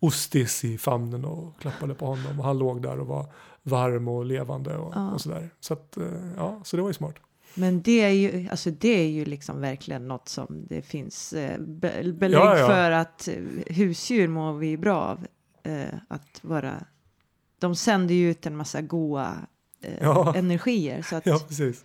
[0.00, 2.38] Ostis i famnen och klappade på honom.
[2.40, 3.26] Och han låg där och var
[3.62, 5.10] varm och levande och, Ja.
[5.10, 5.50] och sådär.
[5.60, 6.04] Så, att, eh,
[6.36, 7.14] ja, så det var ju smart.
[7.54, 11.58] Men det är ju, alltså det är ju liksom verkligen något som det finns eh,
[11.60, 12.66] be belägg Ja, ja.
[12.66, 13.34] för att eh,
[13.74, 15.26] husdjur mår vi bra av.
[15.62, 16.74] Eh, att vara,
[17.58, 19.34] de sänder ju ut en massa goa
[19.82, 20.34] eh, Ja.
[20.36, 21.02] energier.
[21.02, 21.84] Så att, Ja, precis.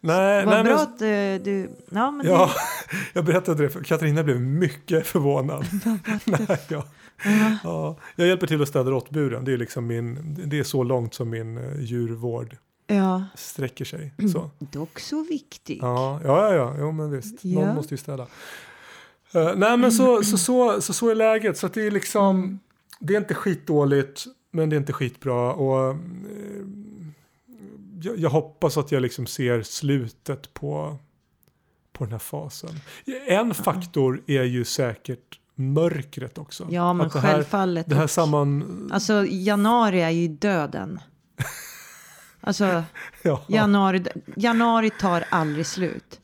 [0.00, 2.50] Nej, vad nej, bra men, att eh, du, ja men Ja,
[3.12, 5.66] jag berättade det för Katarina blev mycket förvånad.
[6.24, 6.84] Nej, ja.
[7.24, 9.44] det, ja, Ja, jag hjälper till att städa råttburen.
[9.44, 14.14] Det är, liksom min, det är så långt som min eh, djurvård ja, sträcker sig.
[14.18, 14.30] Mm.
[14.32, 14.50] Så.
[14.58, 15.78] dock så viktigt.
[15.82, 17.44] Ja, ja, ja, ja, jo, men visst.
[17.44, 17.74] Någon Ja.
[17.74, 18.26] måste ju städa.
[19.34, 21.58] Eh, nej, men så, så, så, så, så är läget.
[21.58, 22.58] Så det är liksom,
[23.00, 24.24] det är inte skitdåligt,
[24.56, 25.52] men det är inte skitbra.
[25.52, 25.96] Och, eh,
[28.02, 30.98] jag, jag hoppas att jag liksom ser slutet på,
[31.92, 32.70] på den här fasen.
[33.28, 36.66] En faktor är ju säkert mörkret också.
[36.70, 37.86] Ja, men Att det här, självfallet.
[37.88, 38.90] det här samman...
[38.92, 41.00] Alltså januari är ju döden.
[42.40, 42.82] Alltså
[43.22, 44.04] Ja, januari,
[44.36, 46.20] januari tar aldrig slut.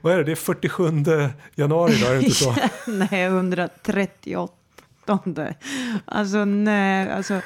[0.00, 0.24] vad är det?
[0.24, 0.84] Det är 47
[1.54, 2.54] januari idag, är det inte så?
[2.86, 4.54] nej, 138.
[6.04, 7.40] Alltså nej, alltså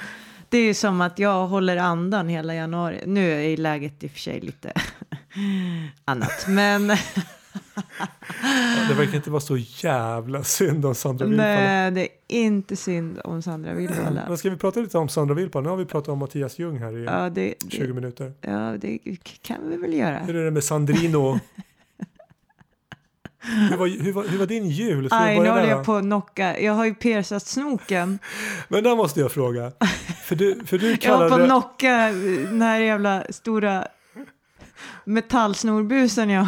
[0.48, 3.02] det är ju som att jag håller andan hela januari.
[3.06, 4.72] Nu är läget i och för sig lite
[6.04, 6.88] annat, men
[8.88, 11.48] Det verkar inte vara så jävla synd om Sandra Wilpala.
[11.54, 14.22] nej, det är inte synd om Sandra Wilbala.
[14.28, 15.62] Men ska vi prata lite om Sandra Wilpala?
[15.62, 18.32] Nu har vi pratat om Mattias Ljung här i Ja, det, 20 det, minuter.
[18.40, 18.98] ja, det
[19.42, 20.18] kan vi väl göra.
[20.18, 21.38] Hur är det med Sandrino?
[23.40, 25.08] hur, var, hur, var, hur var din jul?
[25.10, 26.60] Aj, nu håller jag på att knocka.
[26.60, 28.18] Jag har ju piercat snoken.
[28.68, 29.72] Men där måste jag fråga.
[30.24, 31.30] För du, för du Jag var kallade...
[31.30, 32.10] på att knocka
[32.48, 33.86] den här jävla stora
[35.04, 36.46] metallsnorbusen jag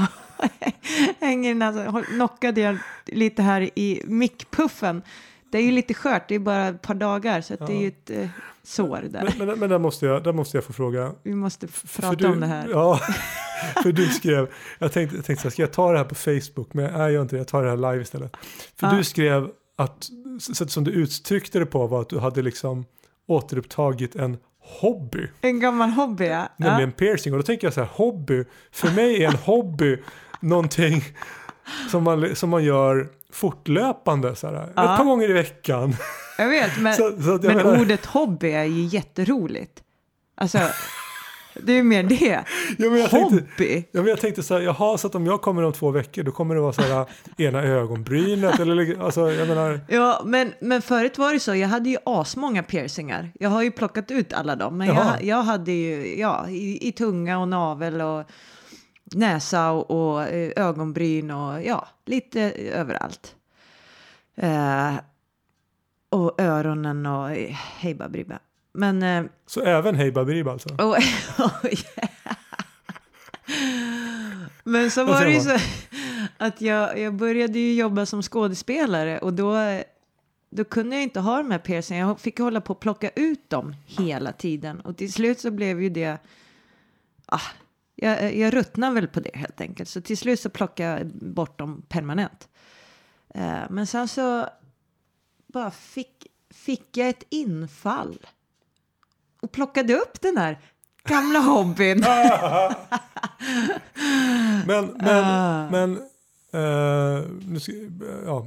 [1.21, 2.05] hänger i näsan.
[2.05, 5.03] Knockade jag lite här i mickpuffen.
[5.51, 7.81] Det är ju lite skört, det är bara ett par dagar så att det är
[7.81, 8.29] ju ett eh,
[8.63, 9.35] sår där.
[9.39, 11.13] men, men, men där, måste jag, där måste jag få fråga.
[11.23, 12.69] Vi måste prata du, om det här.
[12.69, 13.01] Ja,
[13.83, 16.15] för du skrev, jag tänkte, jag tänkte så här, ska jag ta det här på
[16.15, 16.75] Facebook?
[16.75, 18.37] Men jag gör inte det, jag tar det här live istället.
[18.77, 18.93] För Ja.
[18.93, 20.09] du skrev att,
[20.41, 22.85] sättet som du uttryckte det på var att du hade liksom
[23.27, 24.39] återupptagit en
[24.81, 26.49] hobby, En gammal hobby, ja.
[26.57, 27.33] nämligen piercing.
[27.33, 29.99] Och då tänker jag så här, hobby, för mig är en hobby
[30.41, 31.05] någonting
[31.91, 35.95] som man, som man gör fortlöpande, så här, ett par gånger i veckan.
[36.39, 39.83] Jag vet, men, Så, så jag men menar, ordet hobby är ju jätteroligt.
[40.35, 40.59] Alltså,
[41.55, 42.45] det är ju mer det.
[42.79, 43.85] ja, jag tänkte, Hobby.
[43.93, 46.23] Ja, men jag tänkte så här, jaha, så att om jag kommer om två veckor
[46.23, 50.83] då kommer det vara så här ena ögonbrynet eller alltså jag menar, Ja, men, men
[50.83, 51.55] förut var det så.
[51.55, 53.33] Jag hade ju asmånga piercingar.
[53.41, 54.79] Jag har ju plockat ut alla dem.
[54.79, 58.25] Men jag, jag hade ju ja, i, i tunga och navel och
[59.15, 63.37] näsa och, och eh, ögonbryn och ja, lite överallt.
[64.37, 64.95] Eh,
[66.11, 68.39] och öronen och eh, hej baberiba.
[68.73, 69.03] Men...
[69.03, 70.69] Eh, så även Hej Baberiba alltså.
[70.69, 70.97] och,
[74.65, 75.59] Men så var det ju så
[76.39, 79.81] att jag, jag började ju jobba som skådespelare och då,
[80.51, 82.09] då kunde jag inte ha de här piercingarna.
[82.09, 85.83] Jag fick hålla på att plocka ut dem hela tiden och till slut så blev
[85.83, 86.19] ju det...
[87.27, 87.41] Ah,
[88.01, 89.89] jag, jag ruttnade väl på det helt enkelt.
[89.89, 92.49] Så till slut så plockade jag bort dem permanent.
[93.35, 94.47] Eh, men sen så
[95.47, 98.27] bara fick, fick jag ett infall
[99.43, 100.59] och plockade upp den här
[101.05, 102.05] gamla hobbyn.
[104.67, 105.71] Men, men, Ah.
[105.71, 105.97] men
[106.53, 107.73] eh, nu ska,
[108.27, 108.47] ja,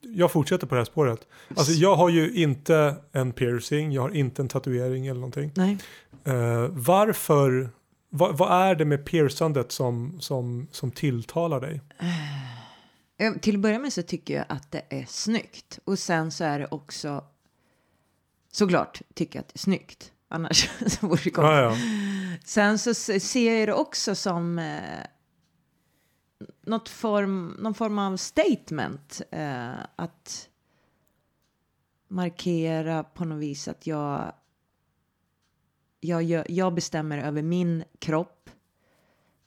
[0.00, 1.26] jag fortsätter på det här spåret.
[1.56, 5.52] Alltså jag har ju inte en piercing, jag har inte en tatuering eller någonting.
[5.56, 5.78] Nej.
[6.24, 7.70] Eh, varför,
[8.08, 11.80] vad, vad är det med piercandet som, som, som tilltalar dig?
[13.18, 15.78] Eh, Till att börja med så tycker jag att det är snyggt.
[15.84, 17.24] Och sen så är det också
[18.52, 20.12] såklart tycker jag att det är snyggt.
[20.28, 21.34] Annars så vore det konstigt.
[21.42, 21.76] Ja, ja.
[22.44, 25.04] Sen så se- ser jag det också som eh,
[26.88, 29.22] form, någon form av statement.
[29.30, 30.48] Eh, att
[32.08, 34.32] markera på något vis att jag,
[36.00, 38.50] jag, gör, jag bestämmer över min kropp.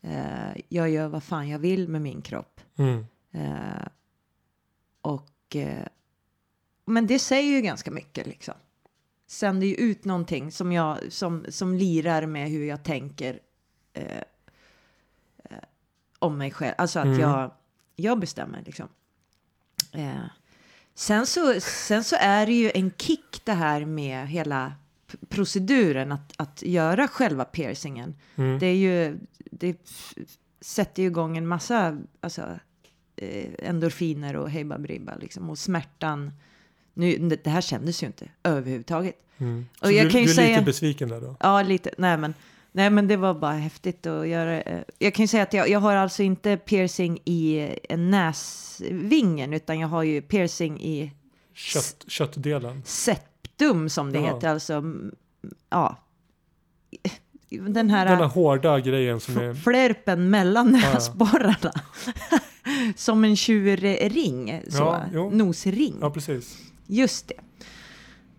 [0.02, 2.62] Eh, jag gör vad fan jag vill med min kropp.
[2.78, 3.06] Mm.
[3.32, 3.88] Eh,
[5.02, 5.88] och, eh,
[6.86, 8.54] men det säger ju ganska mycket liksom.
[9.28, 13.40] Sänder ju ut någonting som, jag, som, som lirar med hur jag tänker
[13.94, 14.18] eh,
[15.44, 15.58] eh,
[16.20, 16.74] om mig själv.
[16.78, 17.20] Alltså att Mm.
[17.20, 17.52] jag,
[17.96, 18.88] jag bestämmer liksom.
[19.92, 20.26] Eh,
[20.94, 24.74] sen, så, sen så är det ju en kick det här med hela
[25.30, 28.15] proceduren att, att göra själva piercingen.
[28.36, 28.60] Mm.
[28.60, 29.17] Det är ju,
[29.52, 29.78] det
[30.62, 32.60] sätter ju igång en massa alltså,
[33.15, 35.50] eh, endorfiner och hej baberiba liksom.
[35.50, 36.32] Och smärtan,
[36.93, 39.15] nu, det här kändes ju inte överhuvudtaget.
[39.38, 39.65] Mm.
[39.80, 41.36] Och Så jag du, kan ju du är säga- lite besviken där då?
[41.39, 42.34] Ja, lite, nej men,
[42.71, 44.62] nej men det var bara häftigt att göra.
[44.62, 49.54] eh, Jag kan ju säga att jag, jag har alltså inte piercing i eh, näsvingen
[49.54, 51.12] utan jag har ju piercing i
[51.54, 52.82] Kött, köttdelen?
[53.62, 54.34] Septum som det Jaha.
[54.34, 54.47] heter.
[54.50, 54.84] Alltså,
[55.69, 55.97] ja.
[57.50, 58.06] Den här...
[58.06, 59.54] Den här hårda grejen som är...
[59.54, 60.93] flärpen mellan Ja.
[60.93, 61.71] näsborrarna.
[62.95, 64.78] Som en tjurring, så.
[64.78, 65.30] Ja, jo.
[65.30, 65.95] nosring.
[66.02, 66.58] Ja, precis.
[66.88, 67.34] Just det.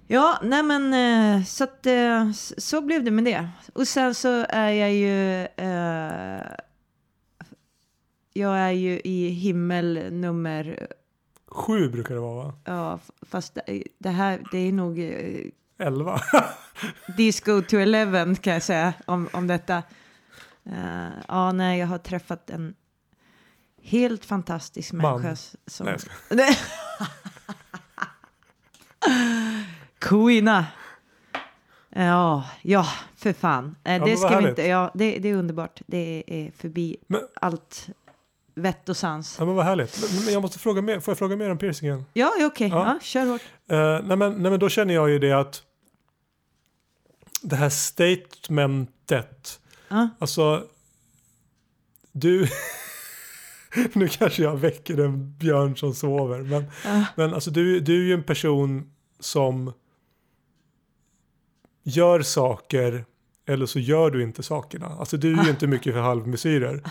[0.06, 3.48] Ja, nej men eh, så att eh, så blev det med det.
[3.72, 5.40] Och sen så är jag ju...
[5.44, 6.46] Eh,
[8.32, 10.86] jag är ju i himmel nummer...
[11.54, 12.54] Sju brukar det vara va?
[12.64, 13.58] Ja, fast
[13.98, 14.98] det, här, det är nog...
[14.98, 15.46] eh,
[15.78, 16.20] 11.
[17.16, 19.82] Disco to eleven kan jag säga om, om detta.
[20.66, 22.74] Uh, ja, nej, jag har träffat en
[23.82, 25.20] helt fantastisk Man.
[25.22, 25.36] människa.
[25.66, 25.86] Som...
[26.30, 26.58] Nej,
[26.98, 27.08] jag.
[29.98, 30.66] Kvinna.
[31.94, 32.86] Ja, ja,
[33.16, 33.64] för fan.
[33.64, 35.80] Eh, men det ska vi inte, ja, det, det är underbart.
[35.86, 37.88] Det är förbi Men- allt
[38.54, 39.36] vett och sans.
[39.38, 40.24] Ja, men vad härligt.
[40.24, 42.04] Men, jag måste fråga mer, får jag fråga mer om piercingen?
[42.12, 42.68] Ja, okej.
[42.68, 42.86] Ja.
[42.86, 42.98] Ja.
[43.02, 43.42] kör hårt.
[43.68, 45.62] Eh, nej, men, nej men då känner jag ju det att
[47.42, 50.08] det här statementet, Ja.
[50.18, 50.66] alltså
[52.12, 52.48] du,
[53.92, 57.04] nu kanske jag väcker en björn som sover, men, Ja.
[57.16, 59.72] men alltså du, du är ju en person som
[61.82, 63.04] gör saker
[63.46, 64.86] eller så gör du inte sakerna.
[64.86, 66.82] Alltså du är ju inte mycket för halvmesyrer.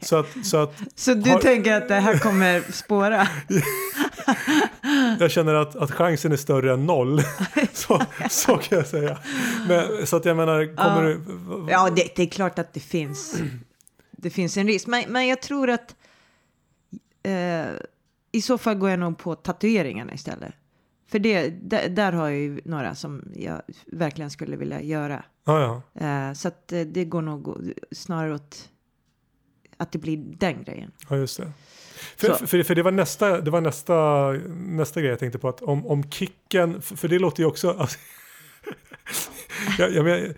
[0.00, 3.28] Så att, så att Så du Har- tänker att det här kommer spåra?
[5.20, 7.22] Jag känner att, att chansen är större än noll.
[7.72, 9.18] så, så kan jag säga.
[9.68, 11.16] Men, så att jag menar, kommer Ja.
[11.66, 11.70] du...
[11.72, 13.36] Ja, det, det är klart att det finns.
[14.10, 14.86] Det finns en risk.
[14.86, 15.94] Men, men jag tror att
[17.22, 17.72] eh,
[18.32, 20.54] i så fall går jag nog på tatueringarna istället.
[21.12, 25.24] För det, där, där har jag ju några som jag verkligen skulle vilja göra.
[25.44, 26.06] Ja, ja.
[26.06, 28.68] Eh, så att eh, det går nog snarare åt
[29.76, 30.90] att det blir den grejen.
[31.08, 31.52] ja, just det.
[32.16, 32.46] För, Så.
[32.46, 35.48] för, för det var, nästa, det var nästa, nästa grej jag tänkte på.
[35.48, 37.70] Att om, om kicken, för, för det låter ju också...
[37.70, 37.98] Alltså,
[39.78, 40.34] jag, jag, jag,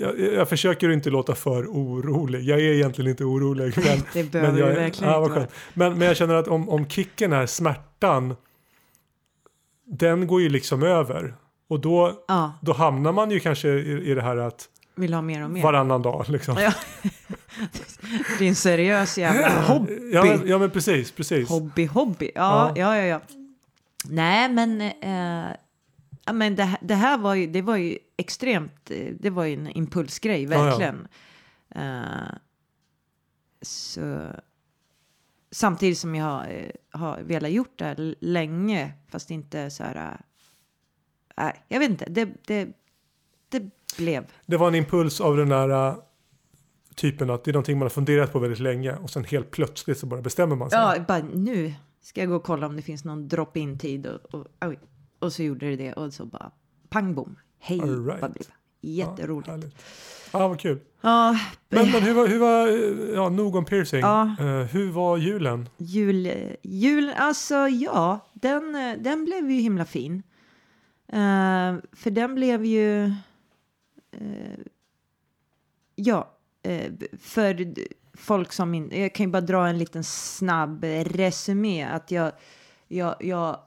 [0.00, 2.42] jag, jag försöker inte låta för orolig.
[2.42, 3.74] Jag är egentligen inte orolig.
[3.76, 5.48] Men, Det behöver men jag, verkligen ja, inte.
[5.74, 8.34] Men, men jag känner att om, om kicken är smärtan,
[9.90, 11.34] den går ju liksom över.
[11.68, 15.22] Och då, Ja, då hamnar man ju kanske i, i det här att vill ha
[15.22, 15.62] mer och mer.
[15.62, 16.56] varannan dag liksom.
[16.60, 16.72] Ja.
[18.40, 20.10] en seriös jävla hobby.
[20.12, 21.48] Ja, ja men precis, precis.
[21.48, 22.30] Hobby, hobby.
[22.34, 22.96] Ja, Ja.
[22.96, 23.20] ja, ja.
[24.04, 25.54] Nej, men, eh,
[26.24, 29.44] ja, men det, här- det här var ju, det var ju extremt, eh, det var
[29.44, 30.62] ju en impulsgrej, Ja, ja.
[30.64, 31.08] verkligen.
[31.74, 32.34] Eh,
[33.62, 34.26] så,
[35.50, 40.20] samtidigt som jag har, eh, har velat gjort det här länge, fast inte så här,
[41.36, 42.68] nej, jag vet inte, det, det,
[43.48, 43.62] det
[43.98, 44.26] blev.
[44.46, 45.96] Det var en impuls av den där äh,
[46.94, 49.98] typen att det är någonting man har funderat på väldigt länge och sen helt plötsligt
[49.98, 50.78] så bara bestämmer man sig.
[50.78, 54.34] Ja, bara nu ska jag gå och kolla om det finns någon drop-in tid och,
[54.34, 54.46] och,
[55.18, 56.52] och så gjorde det det och så bara
[56.88, 57.38] pang bom.
[57.58, 58.50] Hej All right.
[58.80, 59.48] Jätteroligt.
[59.48, 59.74] Ja, härligt.
[60.32, 60.80] ja vad kul.
[61.00, 61.38] Ja,
[61.68, 62.68] Men, men hur var, hur var,
[63.14, 64.00] ja nog om piercing.
[64.00, 64.36] Ja.
[64.40, 65.68] Eh, hur var julen?
[65.76, 70.22] jul, jul, alltså ja, den, eh, den blev ju himla fin.
[71.08, 73.04] Eh, för den blev ju,
[74.10, 74.58] eh,
[75.94, 76.34] ja,
[77.20, 77.74] för
[78.16, 82.32] folk som inte, jag kan ju bara dra en liten snabb resumé att jag,
[82.88, 83.58] jag, jag,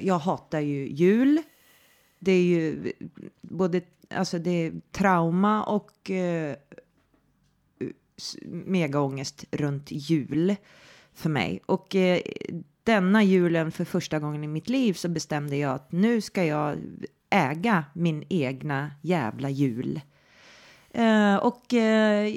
[0.00, 1.42] jag hatar ju jul.
[2.22, 2.92] Det är ju
[3.40, 3.80] både,
[4.10, 6.56] alltså det är trauma och eh,
[8.44, 10.56] megaångest runt jul
[11.12, 11.60] för mig.
[11.66, 12.20] Och eh,
[12.84, 16.78] denna julen för första gången i mitt liv så bestämde jag att nu ska jag
[17.30, 20.00] äga min egna jävla jul.
[20.90, 22.34] Eh, och eh,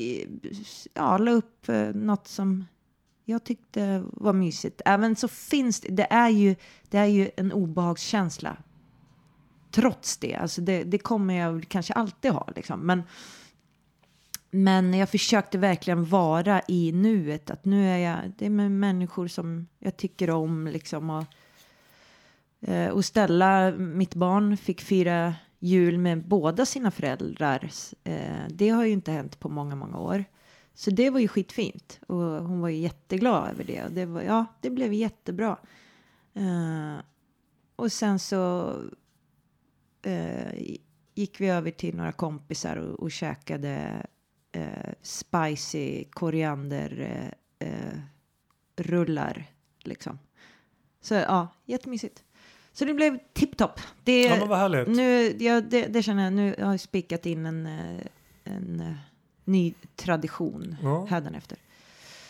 [0.94, 2.66] ja, la upp eh, något som
[3.26, 4.82] jag tyckte var mysigt.
[4.86, 6.56] Även så finns det, det är ju,
[6.90, 8.58] det är ju en obehagskänsla.
[9.74, 12.80] Trots det, alltså det, det kommer jag kanske alltid ha liksom.
[12.80, 13.04] Men,
[14.52, 17.50] men jag försökte verkligen vara i nuet.
[17.50, 21.10] Att nu är jag, det är med människor som jag tycker om liksom.
[21.10, 21.26] Och,
[22.70, 27.70] eh, och Stella, mitt barn, fick fira jul med båda sina föräldrar.
[28.04, 30.26] Eh, det har ju inte hänt på många, många år.
[30.74, 32.00] Så det var ju skitfint.
[32.08, 33.84] Och hon var ju jätteglad över det.
[33.84, 35.58] Och det, var, ja, det blev jättebra.
[36.34, 36.96] Eh,
[37.76, 38.74] och sen så
[40.04, 40.76] eh,
[41.14, 44.06] gick vi över till några kompisar och, och käkade
[44.52, 47.00] eh, spicy koriander
[47.60, 48.00] eh, eh,
[48.76, 49.46] rullar
[49.84, 50.20] liksom.
[51.02, 52.24] Så ja, jättemysigt.
[52.74, 53.80] Så det blev tipptopp.
[54.04, 54.88] Det, Ja men vad härligt.
[54.88, 58.06] nu, ja, det, det känner jag, nu har jag spikat in en, eh,
[58.44, 58.94] en eh,
[59.44, 61.06] ny tradition Ja.
[61.06, 61.58] hädanefter.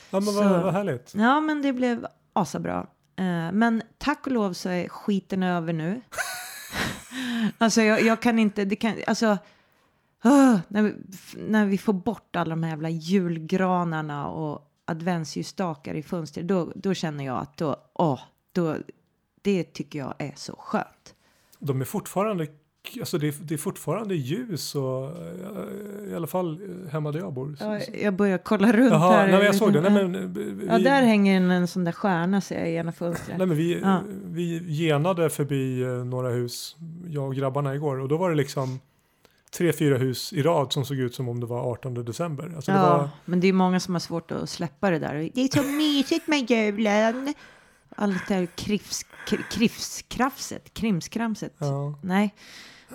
[0.09, 1.13] Ja men vad, vad härligt.
[1.15, 2.87] Ja, men det blev asabra.
[3.15, 6.01] Eh, men tack och lov så är skiten över nu.
[7.63, 9.37] alltså jag, jag kan inte, det kan, alltså
[10.21, 10.93] ah, när, vi,
[11.37, 16.93] när vi får bort alla de här jävla julgranarna och adventsljusstakar i fönster, då, då
[16.93, 18.19] känner jag att då, åh,
[18.51, 18.77] då,
[19.41, 21.15] det tycker jag är så skönt.
[21.59, 22.47] De är fortfarande
[22.99, 27.19] alltså det, är- det är fortfarande ljus och eh, i alla fall eh, hemma där
[27.19, 27.55] jag bor.
[27.59, 29.31] Ja, jag börjar kolla runt Jaha, här.
[29.31, 29.81] nej, jag såg det.
[29.81, 32.75] Nej, men, eh, vi, ja, där hänger en, en sån där stjärna ser jag i
[32.75, 33.37] ena fönstret.
[33.37, 34.01] nej, men vi, Ja.
[34.25, 36.75] vi genade förbi några hus,
[37.09, 38.79] jag och grabbarna igår, och då var det liksom
[39.57, 42.51] tre, fyra hus i rad som såg ut som om det var 18 december.
[42.55, 45.29] Alltså det ja, var, men det är många som har svårt att släppa det där.
[45.33, 47.33] Det är så mysigt med julen.
[47.95, 51.53] Allt det här krifs, kr- krifskrafset, krimskramset.
[51.57, 51.93] ja.
[52.01, 52.33] Nej.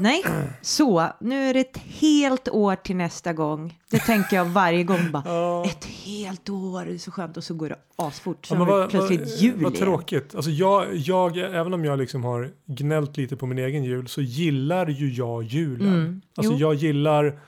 [0.00, 0.24] Nej,
[0.62, 3.78] så nu är det ett helt år till nästa gång.
[3.90, 5.22] Det tänker jag varje gång bara.
[5.58, 5.64] Ja.
[5.66, 8.46] Ett helt år, det är så skönt och så går det asfort.
[8.46, 10.34] Så Ja, men vad, plötsligt vad, jul vad tråkigt.
[10.34, 14.20] Alltså jag, jag, även om jag liksom har gnällt lite på min egen jul så
[14.20, 15.94] gillar ju jag julen.
[15.94, 16.58] Mm, Alltså jo.
[16.58, 17.40] jag gillar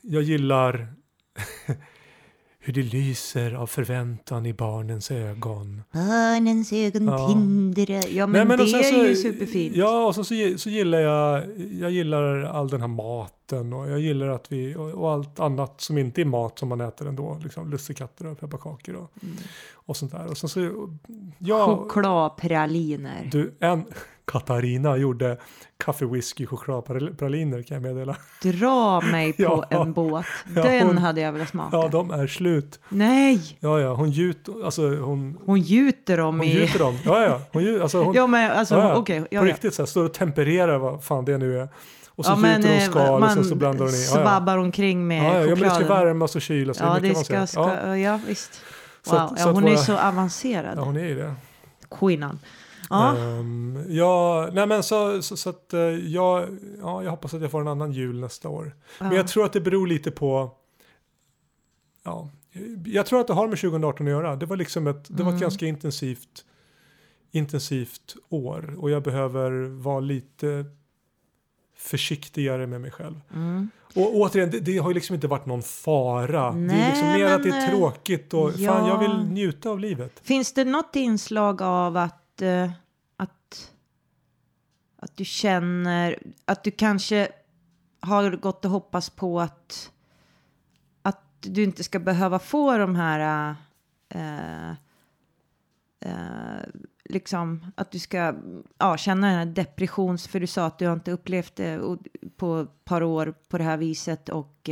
[0.00, 0.86] jag gillar
[2.68, 5.82] hur det lyser av förväntan i barnens ögon.
[5.92, 7.28] Barnens ögon Ja.
[7.28, 8.04] tindrar.
[8.10, 9.76] Ja, men, Nej, men det sen är så- ju superfint.
[9.76, 11.44] Ja, och så, så, så gillar jag,
[11.80, 15.80] jag gillar all den här maten och jag gillar att vi, och, och allt annat
[15.80, 19.36] som inte är mat som man äter ändå, liksom lussekatter och pepparkakor och, Mm.
[19.74, 20.26] och sånt där.
[20.26, 20.88] Och sen så,
[21.38, 23.28] ja, Chokladpraliner.
[23.32, 23.84] du, en,
[24.28, 25.36] Katarina gjorde
[25.84, 28.16] kaffe, whisky, chokladpraliner kan jag meddela.
[28.42, 29.80] Dra mig på Ja.
[29.82, 30.26] en båt.
[30.56, 31.76] Ja, Den hon- hade jag velat smaka.
[31.76, 32.80] Ja, de är slut.
[32.88, 36.54] Nej, Ja, ja, hon gjut, alltså hon, hon gjuter dem hon i...
[36.54, 36.98] gjuter dem.
[37.04, 39.20] Ja, ja, hon gjut, alltså hon, Ja, men alltså ja, ja, okej.
[39.20, 39.52] på ja, ja.
[39.52, 41.68] riktigt så här, står och tempererar vad fan det nu är.
[42.08, 43.96] Och så Ja, men gjuter hon eh, skal och sen så blandar hon i.
[43.96, 44.22] Ja, ja.
[44.24, 46.06] svabbar omkring med Ja, ja, ja, men det ska chokladen.
[46.06, 46.80] värmas och kylas.
[46.80, 48.20] Ja, det man ska, ska, Ja, ja.
[48.26, 48.60] visst.
[49.02, 51.14] Så Wow, att- så ja, att hon är våra- så avancerad, ja, hon är ju
[51.14, 51.34] det.
[51.90, 52.38] kvinnan.
[52.90, 57.42] Ja, Ehm, ja, nej men så, så, så att eh, jag, ja, jag hoppas att
[57.42, 58.74] jag får en annan jul nästa år.
[58.98, 59.16] Men ja.
[59.16, 60.50] jag tror att det beror lite på,
[62.04, 62.28] ja,
[62.86, 64.36] jag tror att det har med 2018 att göra.
[64.36, 65.40] Det var liksom ett, det var ett Mm.
[65.40, 66.44] ganska intensivt,
[67.30, 69.50] intensivt år och jag behöver
[69.82, 70.64] vara lite
[71.76, 73.20] försiktigare med mig själv.
[73.34, 73.70] Mm.
[73.94, 76.52] Och återigen, det, det har ju liksom inte varit någon fara.
[76.52, 78.88] det är liksom Nej, mer att det men, är eh, tråkigt och fan ja.
[78.88, 80.20] jag vill njuta av livet.
[80.22, 82.70] Finns det något inslag av att, eh,
[83.16, 83.72] att,
[84.96, 87.28] att du känner att du kanske
[88.00, 89.92] har gått och hoppats på att,
[91.02, 93.54] att du inte ska behöva få de här
[94.08, 94.70] eh,
[96.00, 96.62] eh,
[97.04, 98.34] liksom att du ska
[98.78, 101.80] ja, känna den här depressions för du sa att du har inte upplevt det
[102.36, 104.70] på ett par år på det här viset och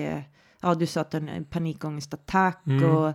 [0.61, 2.97] ja, du sa att det är en panikångestattack Mm.
[2.97, 3.15] och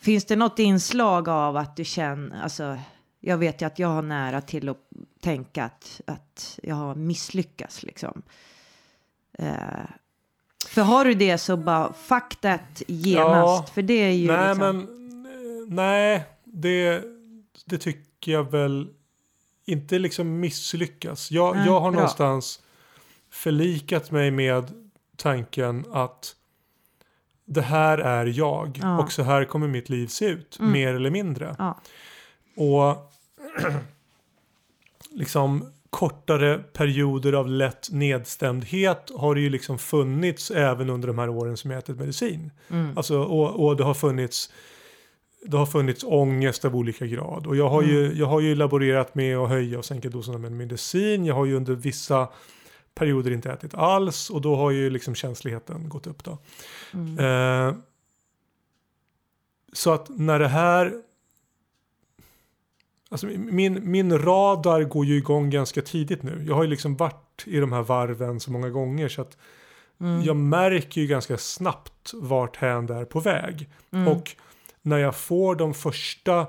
[0.00, 2.78] finns det något inslag av att du känner, alltså
[3.20, 4.78] jag vet ju att jag har nära till att
[5.20, 8.22] tänka att, att jag har misslyckats liksom.
[9.38, 9.54] Eh,
[10.68, 13.66] för har du det så bara fuck that genast, Ja.
[13.74, 17.04] för det är ju Nej liksom, men, eh, nej, det,
[17.64, 18.88] det tycker jag väl
[19.64, 21.30] inte liksom misslyckas.
[21.30, 22.00] Jag, Nej, jag har bra.
[22.00, 22.60] någonstans
[23.30, 26.36] förlikat mig med tanken att
[27.44, 28.98] det här är jag Ja.
[29.02, 30.72] och så här kommer mitt liv se ut, Mm.
[30.72, 31.56] mer eller mindre.
[31.58, 31.80] ja.
[32.56, 33.09] Och
[35.10, 41.28] liksom kortare perioder av lätt nedstämdhet har det ju liksom funnits även under de här
[41.28, 42.50] åren som jag ätit medicin.
[42.68, 42.96] Mm.
[42.96, 44.50] Alltså, och, och det har funnits
[45.42, 47.46] det har funnits ångest av olika grad.
[47.46, 47.94] Och jag har, Mm.
[47.94, 51.24] ju, jag har ju laborerat med att höja och sänka doserna med medicin.
[51.24, 52.28] Jag har ju under vissa
[52.94, 56.38] perioder inte ätit alls och då har ju liksom känsligheten gått upp då.
[56.92, 57.18] Mm.
[57.68, 57.74] Eh,
[59.72, 60.92] så att när det här...
[63.12, 66.44] Alltså min, min radar går ju igång ganska tidigt nu.
[66.48, 69.36] Jag har ju liksom varit i de här varven så många gånger så att
[70.00, 70.22] Mm.
[70.22, 73.68] jag märker ju ganska snabbt vart hän är på väg.
[73.90, 74.08] Mm.
[74.08, 74.36] Och
[74.82, 76.46] när jag får de första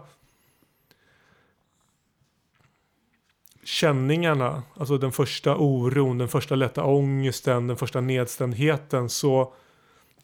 [3.64, 9.54] känningarna, alltså den första oron, den första lätta ångesten, den första nedstämdheten så,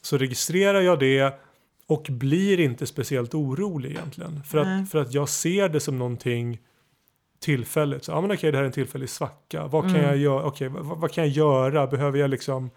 [0.01, 1.39] så registrerar jag det
[1.87, 4.43] och blir inte speciellt orolig egentligen.
[4.43, 4.81] För Nej.
[4.81, 6.59] att, för att jag ser det som någonting
[7.39, 8.03] tillfälligt.
[8.03, 9.67] Så, ja men okej, det här är en tillfällig svacka.
[9.67, 10.05] Vad kan Mm.
[10.05, 10.43] jag göra?
[10.45, 11.87] Okej, vad, vad kan jag göra?
[11.87, 12.69] Behöver jag liksom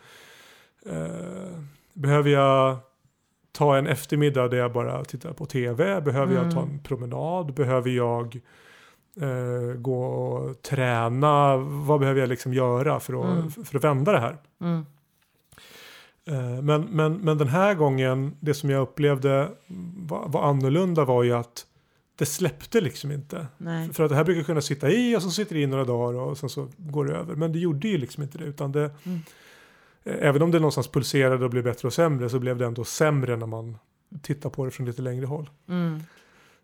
[0.86, 1.60] eh,
[1.94, 2.76] Behöver jag
[3.52, 6.00] ta en eftermiddag där jag bara tittar på tv?
[6.00, 6.70] Behöver jag ta Mm.
[6.74, 7.54] en promenad?
[7.54, 8.40] Behöver jag
[9.20, 11.56] eh, gå och träna?
[11.56, 13.50] Vad behöver jag liksom göra för att, Mm.
[13.50, 14.36] för att vända det här?
[14.60, 14.86] Mm.
[16.28, 19.50] Eh, Men, men, men den här gången, det som jag upplevde
[19.96, 21.66] var, var annorlunda var ju att
[22.18, 23.46] det släppte liksom inte.
[23.58, 23.92] Nej.
[23.92, 26.20] För att det här brukar kunna sitta i och så sitter det i några dagar
[26.20, 27.34] och sen så går det över.
[27.34, 28.44] Men det gjorde ju liksom inte det.
[28.44, 29.18] Utan det Mm.
[30.04, 32.84] eh, Även om det någonstans pulserade och blev bättre och sämre så blev det ändå
[32.84, 33.76] sämre när man
[34.22, 35.50] tittar på det från lite längre håll.
[35.68, 36.00] Mm.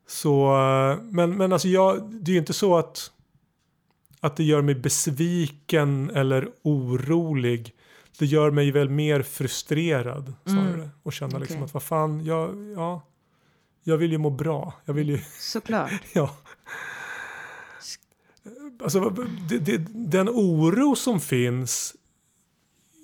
[0.06, 3.10] Så, eh, men, men alltså jag, det är ju inte så att
[4.20, 7.72] att det gör mig besviken eller orolig.
[8.18, 10.74] Det gör mig väl mer frustrerad snarare.
[10.74, 10.88] Mm.
[11.02, 13.02] Och känna liksom att vad fan, jag, ja,
[13.82, 14.74] jag vill ju må bra.
[14.84, 15.92] Jag vill ju, Såklart.
[16.14, 16.36] ja.
[18.82, 19.10] Alltså,
[19.48, 21.94] det, det, den oro som finns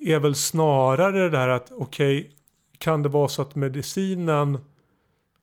[0.01, 2.31] är väl snarare det där att okej,
[2.79, 4.59] kan det vara så att medicinen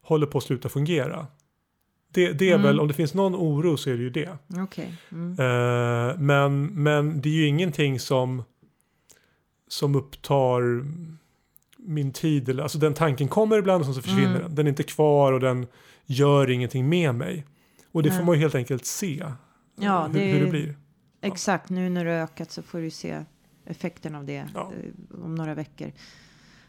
[0.02, 1.28] håller på att sluta fungera?
[2.12, 2.64] Det, det är Mm.
[2.64, 4.38] väl, om det finns någon oro så är det ju det.
[4.58, 4.98] Okej.
[5.12, 5.32] Mm.
[5.32, 8.44] Eh, men, men det är ju ingenting som,
[9.70, 10.86] som upptar
[11.78, 12.50] min tid.
[12.50, 14.42] Eller, alltså den tanken kommer ibland och så försvinner Mm.
[14.42, 14.56] den.
[14.56, 15.68] Den är inte kvar och den
[16.06, 17.46] gör ingenting med mig.
[17.92, 18.26] Och det får Nej.
[18.26, 19.26] man ju helt enkelt se
[19.76, 20.78] Ja, hur, det hur det blir.
[21.22, 23.26] Exakt, nu när har ökat så får du se
[23.66, 24.72] effekten av det Ja.
[24.74, 25.92] eh, om några veckor.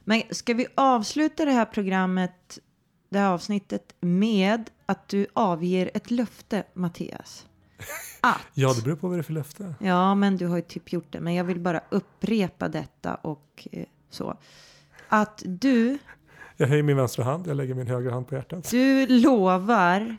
[0.05, 2.59] Men ska vi avsluta det här programmet,
[3.09, 7.46] det här avsnittet med att du avger ett löfte, Mattias?
[8.20, 9.74] Att, Ja, det beror på vad det är för löfte.
[9.81, 13.68] ja, men du har ju typ gjort det, men jag vill bara upprepa detta och
[13.72, 14.37] eh, så.
[15.09, 15.99] Att du,
[16.57, 18.70] Jag höjer min vänstra hand, jag lägger min högra hand på hjärtat.
[18.70, 20.16] du lovar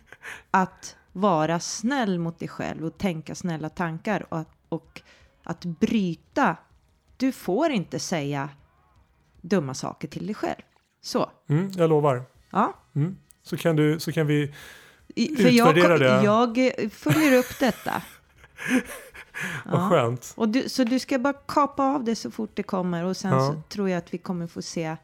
[0.51, 5.01] att vara snäll mot dig själv och tänka snälla tankar och, att- och
[5.43, 6.55] att bryta.
[7.17, 8.49] Du får inte säga
[9.41, 10.61] dumma saker till dig själv.
[11.01, 12.23] Så, Mm, jag lovar.
[12.51, 12.73] ja.
[12.95, 13.17] Mm.
[13.43, 14.53] Så, kan du, så kan vi...
[15.15, 16.23] För jag, Utvärdera det.
[16.23, 18.01] jag eh, följer upp detta.
[19.65, 20.33] Vad skönt.
[20.35, 23.31] Och du, så du ska bara kapa av det så fort det kommer och sen
[23.33, 23.47] Ja.
[23.53, 24.95] så tror jag att vi kommer få se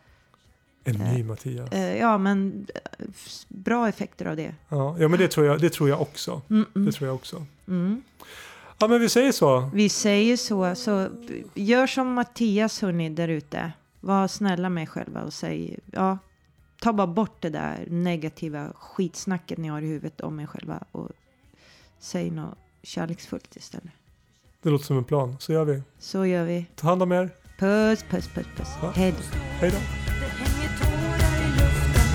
[0.84, 1.72] En ny Mattias.
[1.72, 3.05] eh, ja, men, eh,
[3.47, 4.55] bra effekter av det.
[4.70, 6.41] Ja, ja, men det tror jag, det tror jag också.
[6.49, 7.45] Mm, mm, Det tror jag också.
[7.68, 8.03] mm.
[8.80, 9.70] Ja, men vi säger så.
[9.74, 11.08] Vi säger så, så
[11.53, 13.72] gör som Mattias hörni där ute.
[13.99, 16.18] Var snälla med själva och säg, ja,
[16.82, 21.09] ta bara bort det där negativa skitsnacket ni har i huvudet om er själva och
[21.99, 23.91] säg något kärleksfullt istället.
[24.61, 25.36] Det låter som en plan.
[25.39, 25.82] Så gör vi.
[25.99, 26.65] Så gör vi.
[26.75, 27.30] Ta hand om er.
[27.59, 28.69] Puss, puss, puss, puss.
[28.82, 28.91] Ja.
[28.95, 29.38] Hej då.
[29.38, 29.78] Hej då.
[30.17, 32.07] Det hänger tårar i luften.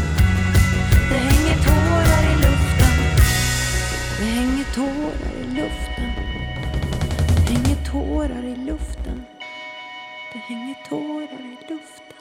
[1.08, 2.92] Det hänger tårar i luften.
[4.18, 6.10] Det hänger tårar i luften.
[7.46, 9.24] Det hänger tårar i luften.
[10.32, 12.11] Det hänger tårar i luften.